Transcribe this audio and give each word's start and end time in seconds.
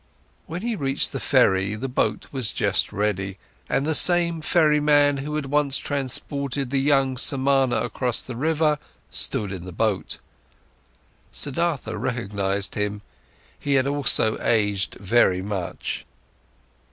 When 0.47 0.63
he 0.63 0.75
reached 0.75 1.11
the 1.11 1.19
ferry, 1.19 1.75
the 1.75 1.87
boat 1.87 2.25
was 2.31 2.53
just 2.53 2.91
ready, 2.91 3.37
and 3.69 3.85
the 3.85 3.93
same 3.93 4.41
ferryman 4.41 5.17
who 5.17 5.35
had 5.35 5.45
once 5.45 5.77
transported 5.77 6.71
the 6.71 6.79
young 6.79 7.17
Samana 7.17 7.75
across 7.81 8.23
the 8.23 8.35
river, 8.35 8.79
stood 9.11 9.51
in 9.51 9.63
the 9.65 9.71
boat, 9.71 10.17
Siddhartha 11.31 11.95
recognised 11.99 12.73
him, 12.73 13.03
he 13.59 13.75
had 13.75 13.85
also 13.85 14.39
aged 14.41 14.95
very 14.95 15.43
much. 15.43 16.03